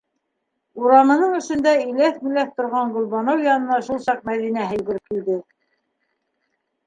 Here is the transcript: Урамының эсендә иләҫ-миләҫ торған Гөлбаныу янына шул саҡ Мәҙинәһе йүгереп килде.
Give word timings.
Урамының 0.83 1.33
эсендә 1.39 1.73
иләҫ-миләҫ 1.81 2.55
торған 2.61 2.95
Гөлбаныу 2.95 3.43
янына 3.47 3.77
шул 3.89 4.01
саҡ 4.07 4.23
Мәҙинәһе 4.31 4.79
йүгереп 4.79 5.11
килде. 5.13 5.37